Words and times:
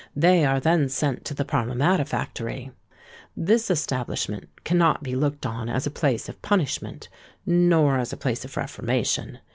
They 0.15 0.45
are 0.45 0.59
then 0.59 0.89
sent 0.89 1.25
to 1.25 1.35
the 1.35 1.45
Paramatta 1.45 2.05
Factory. 2.05 2.71
This 3.37 3.69
establishment 3.69 4.49
cannot 4.63 5.03
be 5.03 5.13
looked 5.13 5.45
on 5.45 5.69
as 5.69 5.85
a 5.85 5.91
place 5.91 6.27
of 6.27 6.41
punishment—nor 6.41 7.99
as 7.99 8.11
a 8.11 8.17
place 8.17 8.43
of 8.43 8.57
reformation. 8.57 9.41